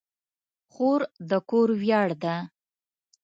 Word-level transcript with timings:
خور 0.73 1.01
د 1.29 1.31
کور 1.49 1.69
ویاړ 1.81 2.09
ده. 2.23 2.35